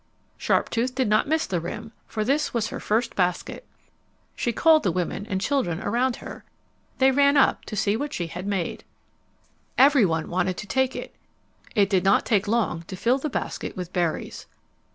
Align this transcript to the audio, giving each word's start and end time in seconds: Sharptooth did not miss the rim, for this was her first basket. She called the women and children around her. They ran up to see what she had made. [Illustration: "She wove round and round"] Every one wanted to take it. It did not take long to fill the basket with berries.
Sharptooth 0.35 0.95
did 0.95 1.07
not 1.07 1.27
miss 1.27 1.45
the 1.45 1.59
rim, 1.61 1.91
for 2.07 2.23
this 2.25 2.55
was 2.55 2.69
her 2.69 2.79
first 2.79 3.15
basket. 3.15 3.67
She 4.35 4.51
called 4.51 4.81
the 4.81 4.91
women 4.91 5.27
and 5.27 5.39
children 5.39 5.79
around 5.79 6.15
her. 6.15 6.43
They 6.97 7.11
ran 7.11 7.37
up 7.37 7.65
to 7.65 7.75
see 7.75 7.95
what 7.95 8.11
she 8.11 8.25
had 8.25 8.47
made. 8.47 8.83
[Illustration: 8.83 8.89
"She 8.97 9.45
wove 9.45 9.73
round 9.77 9.77
and 9.77 9.79
round"] 9.79 9.91
Every 9.91 10.05
one 10.31 10.37
wanted 10.39 10.57
to 10.57 10.65
take 10.65 10.95
it. 10.95 11.15
It 11.75 11.89
did 11.91 12.03
not 12.03 12.25
take 12.25 12.47
long 12.47 12.81
to 12.81 12.95
fill 12.95 13.19
the 13.19 13.29
basket 13.29 13.77
with 13.77 13.93
berries. 13.93 14.47